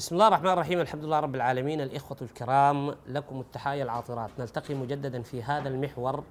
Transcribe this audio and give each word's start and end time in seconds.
بسم 0.00 0.14
الله 0.14 0.28
الرحمن 0.28 0.50
الرحيم 0.50 0.80
الحمد 0.80 1.04
لله 1.04 1.20
رب 1.20 1.34
العالمين. 1.34 1.80
الإخوة 1.80 2.16
الكرام 2.22 2.94
لكم 3.06 3.40
التحايا 3.40 3.84
العاطرات. 3.84 4.30
نلتقي 4.38 4.74
مجددا 4.74 5.22
في 5.22 5.42
هذا 5.42 5.68
المحور 5.68 6.24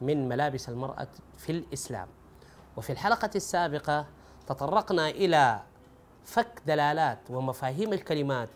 من 0.00 0.28
ملابس 0.28 0.68
المرأة 0.68 1.08
في 1.38 1.52
الإسلام. 1.52 2.08
وفي 2.76 2.90
الحلقة 2.90 3.30
السابقة 3.36 4.06
تطرقنا 4.46 5.08
إلى 5.08 5.60
فك 6.24 6.62
دلالات 6.66 7.18
ومفاهيم 7.30 7.92
الكلمات 7.92 8.50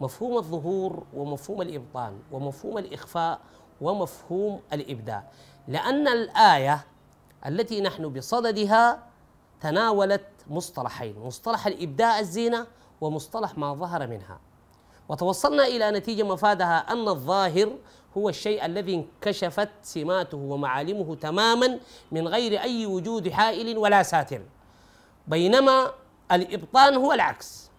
مفهوم 0.00 0.36
الظهور 0.36 1.06
ومفهوم 1.14 1.62
الإبطان 1.62 2.18
ومفهوم 2.32 2.78
الإخفاء 2.78 3.40
ومفهوم 3.80 4.60
الإبداء 4.72 5.32
لأن 5.68 6.08
الآية 6.08 6.86
التي 7.46 7.80
نحن 7.80 8.08
بصددها 8.08 9.02
تناولت 9.60 10.26
مصطلحين 10.50 11.18
مصطلح 11.18 11.66
الإبداء 11.66 12.20
الزينة 12.20 12.66
ومصطلح 13.00 13.58
ما 13.58 13.74
ظهر 13.74 14.06
منها. 14.06 14.40
وتوصلنا 15.08 15.66
إلى 15.66 15.90
نتيجة 15.90 16.22
مفادها 16.22 16.92
أن 16.92 17.08
الظاهر 17.08 17.76
هو 18.16 18.28
الشيء 18.28 18.66
الذي 18.66 18.94
انكشفت 18.94 19.68
سماته 19.82 20.36
ومعالمه 20.38 21.14
تماما 21.14 21.78
من 22.12 22.28
غير 22.28 22.60
أي 22.60 22.86
وجود 22.86 23.28
حائل 23.28 23.78
ولا 23.78 24.02
ساتر. 24.02 24.42
بينما 25.26 25.90
الإبطان 26.32 26.94
هو 26.94 27.12
العكس. 27.12 27.70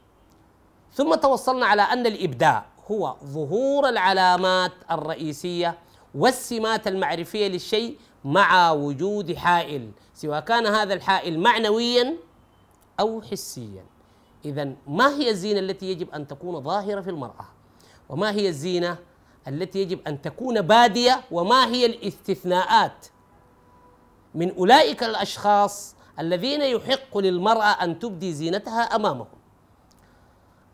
ثم 0.94 1.16
توصلنا 1.16 1.66
على 1.66 1.81
أن 1.81 2.06
الإبداع 2.06 2.66
هو 2.92 3.16
ظهور 3.24 3.90
العلامات 3.90 4.72
الرئيسية 4.92 5.78
والسمات 6.16 6.88
المعرفية 6.88 7.48
للشيء 7.48 7.98
مع 8.26 8.72
وجود 8.72 9.36
حائل 9.36 9.92
سواء 10.14 10.40
كان 10.40 10.68
هذا 10.68 10.94
الحائل 10.94 11.40
معنويا 11.40 12.18
أو 13.00 13.22
حسيا. 13.22 13.91
إذا 14.45 14.73
ما 14.88 15.09
هي 15.09 15.30
الزينة 15.30 15.59
التي 15.59 15.86
يجب 15.92 16.09
أن 16.09 16.28
تكون 16.28 16.61
ظاهرة 16.61 17.02
في 17.02 17.09
المرأة؟ 17.09 17.45
وما 18.09 18.31
هي 18.31 18.50
الزينة 18.50 18.97
التي 19.47 19.80
يجب 19.81 20.00
أن 20.08 20.22
تكون 20.22 20.61
بادية؟ 20.61 21.22
وما 21.31 21.66
هي 21.67 21.86
الاستثناءات 21.86 23.08
من 24.36 24.56
أولئك 24.56 25.03
الأشخاص 25.03 25.95
الذين 26.19 26.62
يحق 26.62 27.17
للمرأة 27.17 27.84
أن 27.84 28.00
تبدي 28.00 28.34
زينتها 28.34 28.81
أمامهم؟ 28.81 29.28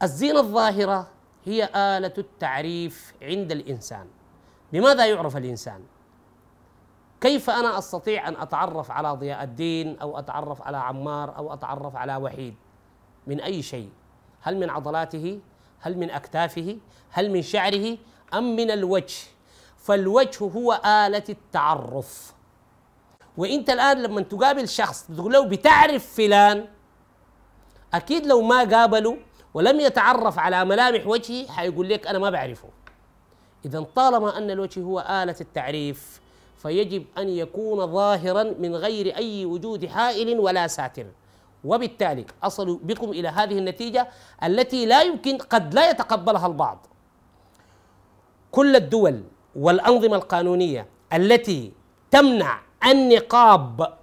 الزينة 0.04 0.40
الظاهرة 0.40 1.08
هي 1.46 1.64
آلة 1.76 2.14
التعريف 2.18 3.14
عند 3.22 3.52
الإنسان 3.52 4.08
بماذا 4.74 5.06
يعرف 5.06 5.38
الإنسان؟ 5.38 5.82
كيف 7.22 7.50
أنا 7.50 7.78
أستطيع 7.78 8.28
أن 8.28 8.36
أتعرف 8.36 8.92
على 8.92 9.12
ضياء 9.12 9.44
الدين 9.44 10.00
أو 10.00 10.20
أتعرف 10.20 10.62
على 10.62 10.78
عمار 10.78 11.38
أو 11.38 11.54
أتعرف 11.54 11.96
على 11.96 12.16
وحيد 12.16 12.56
من 13.28 13.42
أي 13.42 13.62
شيء؟ 13.62 13.90
هل 14.42 14.58
من 14.58 14.70
عضلاته؟ 14.70 15.40
هل 15.80 15.98
من 15.98 16.12
أكتافه؟ 16.12 16.78
هل 17.10 17.32
من 17.32 17.42
شعره؟ 17.42 17.98
أم 18.34 18.56
من 18.56 18.72
الوجه؟ 18.72 19.16
فالوجه 19.78 20.44
هو 20.44 20.74
آلة 20.86 21.24
التعرف. 21.30 22.34
وإنت 23.38 23.70
الآن 23.70 24.04
لما 24.04 24.22
تقابل 24.22 24.68
شخص 24.68 25.08
تقول 25.08 25.34
له 25.34 25.46
بتعرف 25.46 26.16
فلان 26.16 26.68
أكيد 27.94 28.26
لو 28.26 28.42
ما 28.42 28.60
قابله 28.64 29.18
ولم 29.54 29.80
يتعرف 29.80 30.40
على 30.40 30.66
ملامح 30.66 31.08
وجهه 31.08 31.48
حيقول 31.48 31.90
لك 31.90 32.08
أنا 32.08 32.20
ما 32.20 32.30
بعرفه. 32.30 32.70
اذا 33.66 33.86
طالما 33.96 34.38
أن 34.38 34.52
الوجه 34.52 34.80
هو 34.82 35.00
آلة 35.00 35.36
التعريف 35.42 36.22
فيجب 36.58 37.06
أن 37.18 37.30
يكون 37.30 37.88
ظاهرا 37.88 38.44
من 38.44 38.76
غير 38.76 39.16
أي 39.16 39.46
وجود 39.46 39.86
حائل 39.86 40.40
ولا 40.40 40.68
ساتر. 40.68 41.06
وبالتالي 41.64 42.26
أصلوا 42.44 42.80
بكم 42.84 43.10
إلى 43.10 43.28
هذه 43.28 43.58
النتيجة 43.58 44.08
التي 44.44 44.86
لا 44.86 45.02
يمكن 45.02 45.38
قد 45.38 45.74
لا 45.74 45.90
يتقبلها 45.90 46.48
البعض. 46.48 46.88
كل 48.52 48.76
الدول 48.76 49.24
والأنظمة 49.56 50.16
القانونية 50.16 50.88
التي 51.14 51.74
تمنع 52.12 52.60
النقاب 52.86 53.98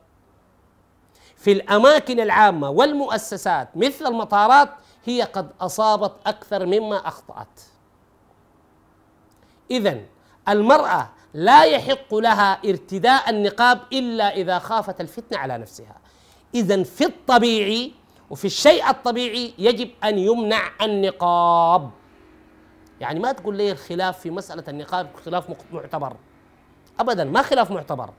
في 1.37 1.53
الأماكن 1.53 2.20
العامة 2.20 2.70
والمؤسسات 2.70 3.69
مثل 3.76 4.06
المطارات 4.06 4.71
هي 5.04 5.22
قد 5.22 5.50
أصابت 5.60 6.12
أكثر 6.26 6.66
مما 6.66 7.09
أخطأت. 7.09 7.60
إذا 9.71 10.00
المرأة 10.48 11.10
لا 11.34 11.65
يحق 11.65 12.15
لها 12.15 12.53
ارتداء 12.65 13.31
النقاب 13.31 13.81
إلا 13.92 14.34
إذا 14.34 14.59
خافت 14.59 15.00
الفتنة 15.00 15.38
على 15.38 15.59
نفسها. 15.59 15.97
إذا 16.54 16.82
في 16.82 17.04
الطبيعي 17.04 17.92
وفي 18.31 18.44
الشيء 18.44 18.91
الطبيعي 18.91 19.54
يجب 19.59 19.91
أن 20.04 20.19
يمنع 20.19 20.70
النقاب. 20.82 21.91
يعني 23.00 23.20
ما 23.20 23.32
تقول 23.32 23.56
لي 23.56 23.72
الخلاف 23.72 24.19
في 24.19 24.31
مسألة 24.31 24.65
النقاب 24.69 25.10
خلاف 25.25 25.44
معتبر. 25.72 26.16
أبدا 27.00 27.25
ما 27.25 27.42
خلاف 27.42 27.70
معتبر. 27.70 28.10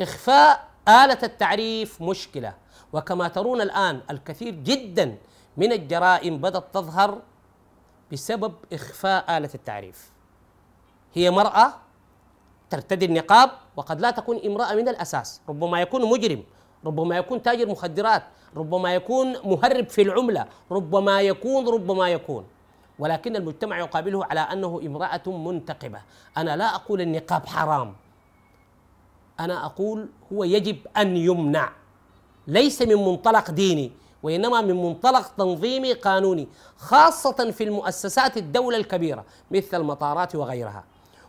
إخفاء 0.00 0.68
آلة 0.88 1.18
التعريف 1.22 2.02
مشكلة. 2.02 2.54
وكما 2.92 3.28
ترون 3.28 3.60
الآن 3.60 4.00
الكثير 4.10 4.54
جدا 4.54 5.16
من 5.56 5.72
الجرائم 5.72 6.38
بدأت 6.38 6.64
تظهر 6.72 7.22
بسبب 8.12 8.54
إخفاء 8.72 9.38
آلة 9.38 9.50
التعريف. 9.54 10.10
هي 11.14 11.30
مرأة 11.30 11.74
ترتدي 12.70 13.04
النقاب 13.04 13.50
وقد 13.76 14.00
لا 14.00 14.10
تكون 14.10 14.40
امرأة 14.46 14.74
من 14.74 14.88
الأساس 14.88 15.40
ربما 15.48 15.80
يكون 15.80 16.10
مجرم. 16.10 16.42
ربما 16.86 17.16
يكون 17.16 17.42
تاجر 17.42 17.68
مخدرات 17.68 18.22
ربما 18.56 18.94
يكون 18.94 19.36
مهرب 19.44 19.88
في 19.88 20.02
العملة 20.02 20.46
ربما 20.70 21.20
يكون 21.20 21.68
ربما 21.68 22.08
يكون. 22.08 22.44
ولكن 22.98 23.36
المجتمع 23.36 23.78
يقابله 23.78 24.24
على 24.24 24.40
أنه 24.40 24.80
امرأة 24.86 25.22
منتقبة. 25.26 26.00
أنا 26.36 26.56
لا 26.56 26.74
أقول 26.74 27.00
النقاب 27.00 27.46
حرام. 27.46 27.94
أنا 29.40 29.66
أقول 29.66 30.08
هو 30.32 30.44
يجب 30.44 30.76
أن 30.96 31.16
يمنع. 31.16 31.72
ليس 32.46 32.82
من 32.82 32.94
منطلق 32.94 33.50
ديني 33.50 33.92
وإنما 34.22 34.60
من 34.60 34.82
منطلق 34.82 35.26
تنظيمي 35.38 35.92
قانوني 35.92 36.48
خاصة 36.76 37.50
في 37.50 37.64
المؤسسات 37.64 38.36
الدولة 38.36 38.76
الكبيرة 38.76 39.24
مثل 39.50 39.80
المطارات 39.80 40.34
وغيرها. 40.34 40.84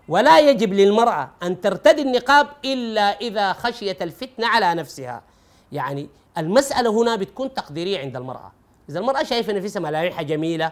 ولا 0.08 0.40
يجب 0.40 0.74
للمرأة 0.74 1.30
أن 1.44 1.62
ترتدي 1.62 2.02
النقاب 2.02 2.48
إلا 2.66 3.20
إذا 3.22 3.54
خشيت 3.54 4.02
الفتنة 4.02 4.48
على 4.48 4.74
نفسها. 4.74 5.22
يعني 5.74 6.10
المسألة 6.38 7.02
هنا 7.02 7.16
بتكون 7.16 7.54
تقديرية 7.54 8.00
عند 8.00 8.16
المرأة. 8.16 8.52
إذا 8.90 9.00
المرأة 9.00 9.24
شايفة 9.24 9.54
نفسها 9.54 9.80
ملامحها 9.80 10.22
جميلة 10.22 10.72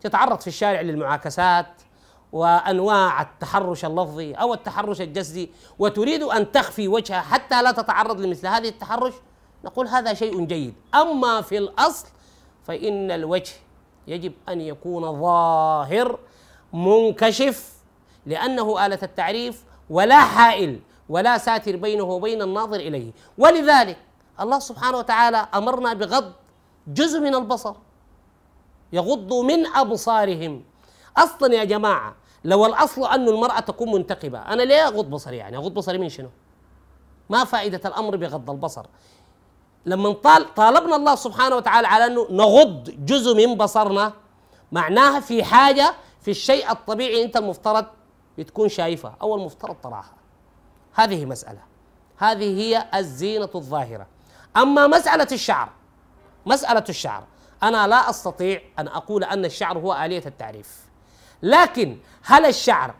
تتعرض 0.00 0.40
في 0.40 0.46
الشارع 0.46 0.80
للمعاكسات 0.80 1.66
وأنواع 2.32 3.22
التحرش 3.22 3.84
اللفظي 3.84 4.34
أو 4.34 4.54
التحرش 4.54 5.00
الجسدي 5.00 5.50
وتريد 5.78 6.22
أن 6.22 6.52
تخفي 6.52 6.88
وجهها 6.88 7.20
حتى 7.20 7.62
لا 7.62 7.70
تتعرض 7.70 8.20
لمثل 8.20 8.46
هذه 8.46 8.68
التحرش 8.68 9.12
نقول 9.64 9.88
هذا 9.88 10.14
شيء 10.14 10.44
جيد. 10.44 10.74
أما 10.94 11.40
في 11.40 11.58
الأصل 11.58 12.06
فإن 12.66 13.10
الوجه 13.10 13.52
يجب 14.06 14.32
أن 14.48 14.60
يكون 14.60 15.20
ظاهر 15.20 16.18
منكشف 16.72 17.72
لأنه 18.26 18.86
آلة 18.86 18.98
التعريف 19.02 19.64
ولا 19.90 20.20
حائل 20.20 20.80
ولا 21.08 21.38
ساتر 21.38 21.76
بينه 21.76 22.04
وبين 22.04 22.42
الناظر 22.42 22.76
إليه. 22.76 23.12
ولذلك 23.38 23.96
الله 24.40 24.58
سبحانه 24.58 24.98
وتعالى 24.98 25.48
أمرنا 25.54 25.92
بغض 25.92 26.32
جزء 26.86 27.20
من 27.20 27.34
البصر 27.34 27.74
يغضوا 28.92 29.42
من 29.44 29.66
أبصارهم. 29.66 30.64
أصلا 31.16 31.54
يا 31.54 31.64
جماعة 31.64 32.14
لو 32.44 32.66
الأصل 32.66 33.04
أن 33.04 33.28
المرأة 33.28 33.60
تكون 33.60 33.92
منتقبة 33.92 34.38
أنا 34.38 34.62
ليه 34.62 34.86
أغض 34.86 35.10
بصري 35.10 35.36
يعني؟ 35.36 35.56
أغض 35.56 35.74
بصري 35.74 35.98
من 35.98 36.08
شنو؟ 36.08 36.28
ما 37.30 37.44
فائدة 37.44 37.80
الأمر 37.84 38.16
بغض 38.16 38.50
البصر. 38.50 38.86
لما 39.86 40.12
طال 40.12 40.54
طالبنا 40.54 40.96
الله 40.96 41.14
سبحانه 41.14 41.56
وتعالى 41.56 41.86
على 41.88 42.06
أنه 42.06 42.26
نغض 42.30 42.90
جزء 43.06 43.34
من 43.34 43.54
بصرنا 43.54 44.12
معناها 44.72 45.20
في 45.20 45.44
حاجة 45.44 45.94
في 46.20 46.30
الشيء 46.30 46.70
الطبيعي 46.70 47.24
أنت 47.24 47.36
المفترض 47.36 47.86
تكون 48.46 48.68
شايفها. 48.68 49.16
أو 49.22 49.34
المفترض 49.34 49.76
تراها 49.82 50.14
هذه 50.94 51.24
مسألة. 51.24 51.60
هذه 52.16 52.60
هي 52.60 52.88
الزينة 52.94 53.50
الظاهرة. 53.54 54.06
أما 54.56 54.86
مسألة 54.86 55.26
الشعر 55.32 55.68
مسألة 56.46 56.84
الشعر 56.88 57.24
أنا 57.62 57.86
لا 57.86 58.10
أستطيع 58.10 58.60
أن 58.78 58.88
أقول 58.88 59.24
أن 59.24 59.44
الشعر 59.44 59.78
هو 59.78 59.94
آلية 60.04 60.22
التعريف. 60.26 60.86
لكن 61.42 61.96
هل 62.24 62.46
الشعر 62.46 62.94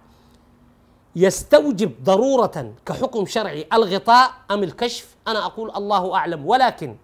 يستوجب 1.16 2.04
ضرورة 2.04 2.72
كحكم 2.86 3.26
شرعي 3.26 3.66
الغطاء 3.72 4.30
أم 4.50 4.62
الكشف؟ 4.62 5.16
أنا 5.28 5.46
أقول 5.46 5.70
الله 5.76 6.16
أعلم. 6.16 6.46
ولكن 6.46 6.96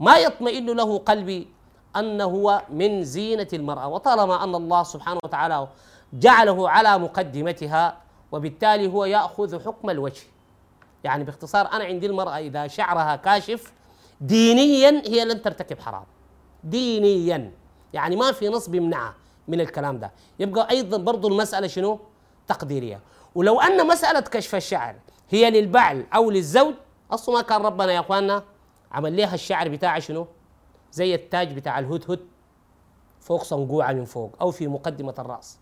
ما 0.00 0.18
يطمئن 0.18 0.66
له 0.66 0.98
قلبي 0.98 1.48
أنه 1.96 2.24
هو 2.24 2.62
من 2.70 3.04
زينة 3.04 3.48
المرأة. 3.52 3.88
وطالما 3.88 4.44
أن 4.44 4.54
الله 4.54 4.82
سبحانه 4.82 5.20
وتعالى 5.24 5.68
جعله 6.12 6.70
على 6.70 6.98
مقدمتها 6.98 7.96
وبالتالي 8.32 8.86
هو 8.86 9.04
يأخذ 9.04 9.64
حكم 9.64 9.90
الوجه. 9.90 10.22
يعني 11.04 11.24
باختصار 11.24 11.72
أنا 11.72 11.84
عندي 11.84 12.06
المرأة 12.06 12.38
إذا 12.38 12.66
شعرها 12.66 13.16
كاشف 13.16 13.72
دينيا 14.20 15.02
هي 15.06 15.24
لن 15.24 15.42
ترتكب 15.42 15.78
حرام. 15.78 16.04
دينيا. 16.64 17.52
يعني 17.92 18.16
ما 18.16 18.32
في 18.32 18.48
نص 18.48 18.68
بيمنعها 18.68 19.14
من 19.48 19.60
الكلام 19.60 19.98
ده. 19.98 20.12
يبقى 20.38 20.70
أيضا 20.70 20.96
برضو 20.96 21.28
المسألة 21.28 21.66
شنو؟ 21.66 21.98
تقديرية. 22.48 23.00
ولو 23.34 23.60
أن 23.60 23.86
مسألة 23.86 24.20
كشف 24.20 24.54
الشعر 24.54 24.94
هي 25.30 25.50
للبعل 25.50 26.04
أو 26.14 26.30
للزوج 26.30 26.74
أصلا 27.10 27.34
ما 27.34 27.42
كان 27.42 27.62
ربنا 27.62 27.92
يا 27.92 28.00
أخواننا 28.00 28.42
عمل 28.92 29.16
لها 29.16 29.34
الشعر 29.34 29.68
بتاعه 29.68 29.98
شنو؟ 30.00 30.26
زي 30.92 31.14
التاج 31.14 31.52
بتاع 31.52 31.78
الهدهد 31.78 32.20
فوق 33.20 33.42
صنقوعه 33.42 33.92
من 33.92 34.04
فوق 34.04 34.36
أو 34.40 34.50
في 34.50 34.68
مقدمة 34.68 35.14
الرأس. 35.18 35.58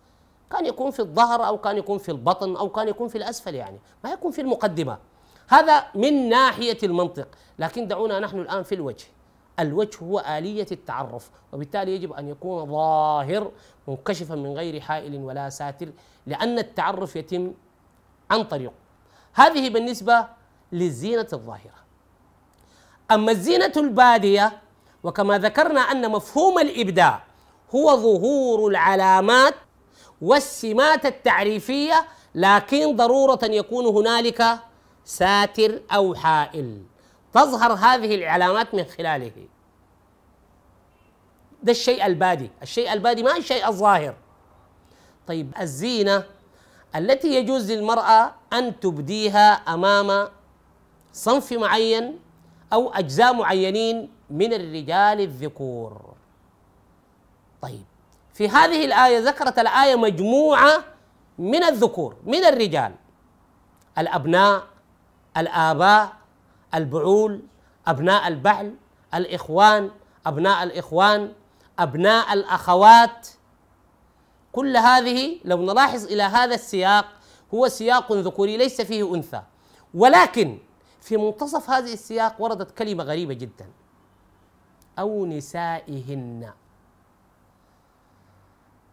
كان 0.51 0.67
يكون 0.67 0.91
في 0.91 1.01
الظهر 1.01 1.47
أو 1.47 1.59
كان 1.59 1.77
يكون 1.77 1.99
في 1.99 2.09
البطن 2.09 2.57
أو 2.57 2.69
كان 2.69 2.89
يكون 2.89 3.09
في 3.09 3.19
الأسفل 3.19 3.55
يعني. 3.55 3.79
ما 4.05 4.11
يكون 4.13 4.31
في 4.31 4.41
المقدمة. 4.41 4.99
هذا 5.49 5.85
من 5.95 6.29
ناحية 6.29 6.79
المنطق. 6.83 7.29
لكن 7.59 7.89
دعونا 7.89 8.21
نحن 8.21 8.39
الآن 8.41 8.63
في 8.63 8.75
الوجه. 8.75 9.05
الوجه 9.61 9.99
هو 10.03 10.19
آلية 10.19 10.67
التعرف 10.73 11.31
وبالتالي 11.53 11.95
يجب 11.95 12.13
أن 12.13 12.29
يكون 12.29 12.67
ظاهر 12.71 13.51
منكشفا 13.89 14.35
من 14.35 14.53
غير 14.53 14.81
حائل 14.81 15.17
ولا 15.17 15.49
ساتر 15.51 15.89
لأن 16.27 16.59
التعرف 16.59 17.17
يتم 17.17 17.53
عن 18.31 18.45
طريقه 18.45 18.73
هذه 19.35 19.71
بالنسبة 19.71 20.27
للزينة 20.73 21.27
الظاهرة. 21.33 21.79
أما 23.11 23.33
الزينة 23.33 23.73
البادية 23.77 24.59
وكما 25.03 25.39
ذكرنا 25.39 25.81
أن 25.81 26.11
مفهوم 26.11 26.59
الإبداع 26.59 27.23
هو 27.75 27.97
ظهور 27.97 28.71
العلامات 28.71 29.55
والسمات 30.23 31.07
التعريفية 31.07 32.05
لكن 32.35 32.97
ضرورة 32.97 33.41
يكون 33.45 33.87
هنالك 33.87 34.59
ساتر 35.09 35.81
أو 35.89 36.15
حائل. 36.15 36.83
تظهر 37.33 37.73
هذه 37.73 38.15
العلامات 38.15 38.75
من 38.75 38.85
خلاله. 38.85 39.49
ده 41.63 41.73
الشيء 41.73 42.07
البادي. 42.07 42.51
الشيء 42.63 42.93
البادي 42.93 43.23
ما 43.23 43.37
الشيء 43.37 43.69
الظاهر. 43.69 44.15
طيب 45.27 45.53
الزينة 45.61 46.25
التي 46.97 47.35
يجوز 47.35 47.73
للمرأة 47.73 48.35
أن 48.53 48.81
تبديها 48.81 49.53
أمام 49.53 50.29
صنف 51.13 51.53
معين 51.53 52.19
أو 52.73 52.93
أجزاء 52.93 53.33
معينين 53.33 54.11
من 54.31 54.53
الرجال 54.53 55.21
الذكور. 55.21 56.15
طيب 57.63 57.85
في 58.35 58.49
هذه 58.49 58.85
الآية 58.85 59.19
ذكرت 59.19 59.59
الآية 59.59 59.97
مجموعة 59.97 60.85
من 61.39 61.65
الذكور 61.65 62.17
من 62.25 62.45
الرجال. 62.45 62.95
الأبناء 63.99 64.78
الآباء 65.39 66.13
البعول 66.75 67.43
أبناء 67.87 68.29
البعل 68.29 68.75
الإخوان 69.15 69.91
أبناء 70.27 70.63
الإخوان 70.63 71.33
أبناء 71.79 72.33
الأخوات. 72.33 73.29
كل 74.53 74.77
هذه 74.77 75.41
لو 75.45 75.63
نلاحظ 75.63 76.05
إلى 76.05 76.23
هذا 76.23 76.55
السياق 76.55 77.07
هو 77.55 77.69
سياق 77.69 78.13
ذكوري 78.13 78.57
ليس 78.57 78.81
فيه 78.81 79.15
أنثى. 79.15 79.43
ولكن 79.95 80.59
في 81.01 81.17
منتصف 81.17 81.71
هذه 81.71 81.93
السياق 81.93 82.43
وردت 82.43 82.71
كلمة 82.71 83.05
غريبة 83.05 83.35
جدا. 83.35 83.67
أو 84.99 85.27
نسائهن. 85.27 86.53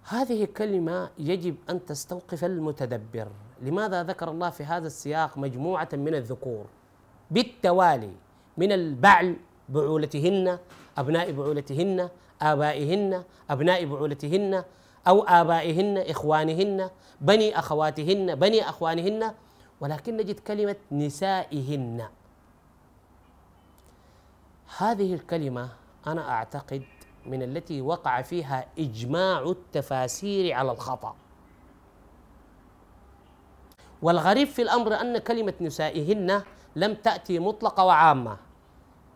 هذه 0.04 0.46
كلمة 0.46 1.10
يجب 1.18 1.56
أن 1.70 1.86
تستوقف 1.86 2.46
المتدبر. 2.46 3.28
لماذا 3.62 4.04
ذكر 4.04 4.32
الله 4.32 4.50
في 4.50 4.64
هذا 4.64 4.88
السياق 4.88 5.38
مجموعة 5.38 5.90
من 5.94 6.16
الذكور؟ 6.16 6.66
بالتوالي 7.32 8.12
من 8.58 8.72
البعل 8.72 9.36
بعولتهن 9.70 10.60
أبناء 10.98 11.32
بعولتهن 11.32 12.10
آبائهن 12.42 13.24
أبناء 13.50 13.86
بعولتهن 13.86 14.64
أو 15.08 15.24
آبائهن 15.24 15.98
إخوانهن 15.98 16.90
بني 17.22 17.60
أخواتهن 17.60 18.36
بني 18.36 18.70
أخوانهن 18.70 19.34
ولكن 19.82 20.18
نجد 20.18 20.40
كلمة 20.40 20.76
نسائهن. 20.92 22.08
هذه 24.78 25.14
الكلمة 25.14 25.70
أنا 26.08 26.30
أعتقد 26.30 26.84
من 27.26 27.44
التي 27.44 27.82
وقع 27.82 28.22
فيها 28.22 28.66
إجماع 28.80 29.42
التفاسير 29.42 30.54
على 30.54 30.72
الخطأ. 30.72 31.16
والغريب 34.06 34.48
في 34.48 34.62
الأمر 34.62 35.02
أن 35.02 35.18
كلمة 35.18 35.54
نسائهن 35.62 36.42
لم 36.76 36.94
تأتي 36.94 37.40
مطلقة 37.40 37.86
وعامة. 37.86 38.38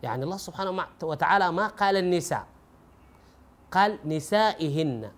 يعني 0.02 0.24
الله 0.24 0.36
سبحانه 0.36 0.86
وتعالى 1.02 1.52
ما 1.52 1.66
قال 1.66 1.96
النساء. 1.96 2.46
قال 3.70 3.98
نسائهن. 4.04 5.10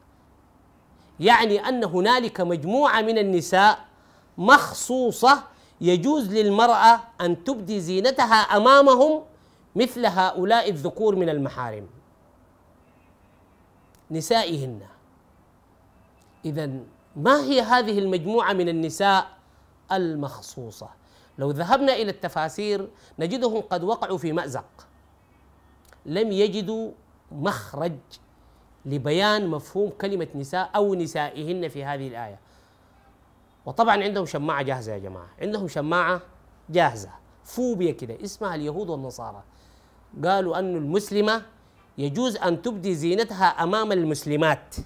يعني 1.20 1.69
أن 1.69 1.84
هنالك 1.84 2.40
مجموعة 2.40 3.00
من 3.00 3.19
النساء 3.19 3.78
مخصوصة 4.38 5.42
يجوز 5.80 6.28
للمرأة 6.28 7.00
أن 7.20 7.44
تبدي 7.44 7.80
زينتها 7.80 8.52
أمامهم 8.52 9.22
مثل 9.76 10.06
هؤلاء 10.06 10.70
الذكور 10.70 11.16
من 11.16 11.28
المحارم. 11.28 11.88
نسائهن. 14.10 14.80
إذا 16.44 16.70
ما 17.16 17.40
هي 17.40 17.60
هذه 17.60 17.98
المجموعة 17.98 18.52
من 18.52 18.69
النساء 18.69 19.42
المخصوصة. 19.97 20.89
لو 21.39 21.50
ذهبنا 21.50 21.94
إلى 21.94 22.11
التفاسير 22.11 22.89
نجدهم 23.19 23.61
قد 23.61 23.85
وقعوا 23.85 24.19
في 24.19 24.33
مأزق. 24.33 24.87
لم 26.06 26.33
يجدوا 26.33 26.91
مخرج 27.33 27.99
لبيان 28.85 29.49
مفهوم 29.49 29.91
كلمة 29.91 30.29
نساء 30.35 30.71
أو 30.77 30.94
نسائهن 30.94 31.69
في 31.69 31.85
هذه 31.85 32.09
الآية. 32.09 32.39
وطبعا 33.67 34.03
عندهم 34.03 34.27
شماعة 34.27 34.62
جاهزة 34.62 34.93
يا 34.93 34.99
جماعة. 34.99 35.29
عندهم 35.41 35.69
شماعة 35.69 36.21
جاهزة. 36.71 37.11
فوبيا 37.44 37.93
كده. 37.93 38.25
اسمها 38.25 38.55
اليهود 38.55 38.91
والنصارى. 38.91 39.43
قالوا 40.25 40.58
أن 40.58 40.77
المسلمة 40.77 41.43
يجوز 41.99 42.37
أن 42.37 42.63
تبدي 42.63 42.94
زينتها 42.94 43.46
أمام 43.46 43.93
المسلمات. 43.93 44.77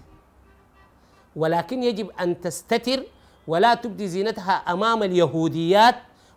ولكن 1.36 1.82
يجب 1.82 2.10
أن 2.10 2.40
تستتر 2.40 3.02
ولا 3.46 3.74
تبدي 3.74 4.08
زينتها 4.08 4.52
أمام 4.52 5.02
اليهوديات 5.02 5.94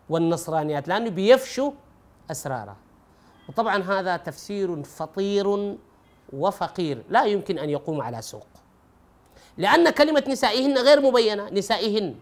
والنصرانيات 0.09 0.87
لأنه 0.87 1.09
بيفشوا 1.09 1.71
أسرارها. 2.31 2.77
وطبعا 3.49 3.83
هذا 3.83 4.17
تفسير 4.17 4.83
فطير 4.83 5.77
وفقير 6.33 7.03
لا 7.09 7.23
يمكن 7.25 7.59
أن 7.59 7.69
يقوم 7.69 8.01
على 8.01 8.21
سوق. 8.21 8.47
لأن 9.57 9.89
كلمة 9.89 10.23
نسائهن 10.27 10.77
غير 10.77 11.01
مبينة 11.01 11.49
نسائهن. 11.49 12.15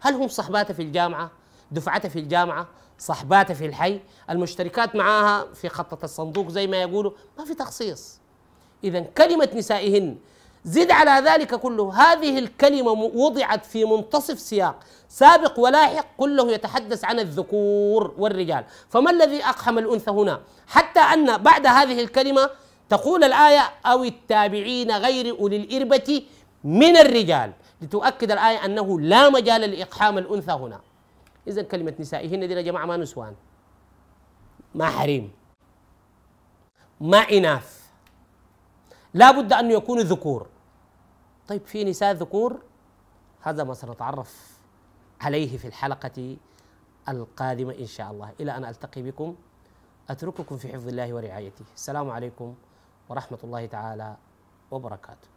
هل 0.00 0.14
هم 0.14 0.28
صحبات 0.28 0.72
في 0.72 0.82
الجامعة؟ 0.82 1.30
دفعة 1.70 2.08
في 2.08 2.18
الجامعة؟ 2.18 2.68
صحبات 2.98 3.52
في 3.52 3.66
الحي؟ 3.66 4.00
المشتركات 4.30 4.96
معها 4.96 5.44
في 5.54 5.68
خطة 5.68 6.04
الصندوق 6.04 6.48
زي 6.48 6.66
ما 6.66 6.76
يقولوا؟ 6.76 7.12
ما 7.38 7.44
في 7.44 7.54
تخصيص. 7.54 8.18
إذا 8.84 9.00
كلمة 9.00 9.48
نسائهن 9.54 10.16
زد 10.64 10.90
على 10.90 11.28
ذلك 11.30 11.54
كله. 11.54 11.94
هذه 11.94 12.38
الكلمة 12.38 12.90
وضعت 12.92 13.66
في 13.66 13.84
منتصف 13.84 14.40
سياق. 14.40 14.76
سابق 15.08 15.60
ولاحق 15.60 16.06
كله 16.16 16.52
يتحدث 16.52 17.04
عن 17.04 17.18
الذكور 17.20 18.14
والرجال. 18.18 18.64
فما 18.88 19.10
الذي 19.10 19.44
أقحم 19.44 19.78
الأنثى 19.78 20.10
هنا؟ 20.10 20.40
حتى 20.66 21.00
أن 21.00 21.36
بعد 21.38 21.66
هذه 21.66 22.00
الكلمة 22.00 22.50
تقول 22.88 23.24
الآية 23.24 23.62
أو 23.86 24.04
التابعين 24.04 24.90
غير 24.90 25.38
أولي 25.38 25.56
الإربة 25.56 26.22
من 26.64 26.96
الرجال. 26.96 27.52
لتؤكد 27.82 28.30
الآية 28.30 28.64
أنه 28.64 29.00
لا 29.00 29.28
مجال 29.30 29.60
لإقحام 29.60 30.18
الأنثى 30.18 30.52
هنا. 30.52 30.80
إذا 31.48 31.62
كلمة 31.62 31.94
نسائهن 31.98 32.48
دي 32.48 32.54
يا 32.54 32.60
جماعة 32.60 32.86
ما 32.86 32.96
نسوان. 32.96 33.34
ما 34.74 34.86
حريم. 34.86 35.32
ما 37.00 37.18
إناث. 37.18 37.79
لا 39.14 39.30
بد 39.30 39.52
أن 39.52 39.70
يكونوا 39.70 40.02
ذكور. 40.02 40.46
طيب 41.48 41.66
في 41.66 41.84
نساء 41.84 42.12
ذكور؟ 42.12 42.62
هذا 43.42 43.64
ما 43.64 43.74
سنتعرف 43.74 44.60
عليه 45.20 45.58
في 45.58 45.68
الحلقة 45.68 46.36
القادمة 47.08 47.74
إن 47.74 47.86
شاء 47.86 48.10
الله. 48.10 48.32
إلى 48.40 48.56
أن 48.56 48.64
ألتقي 48.64 49.02
بكم 49.02 49.36
أترككم 50.10 50.56
في 50.56 50.72
حفظ 50.72 50.88
الله 50.88 51.14
ورعايته. 51.14 51.64
السلام 51.74 52.10
عليكم 52.10 52.54
ورحمة 53.08 53.38
الله 53.44 53.66
تعالى 53.66 54.16
وبركاته. 54.70 55.28